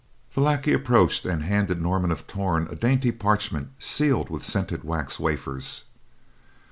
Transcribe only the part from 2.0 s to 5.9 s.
of Torn a dainty parchment sealed with scented wax wafers.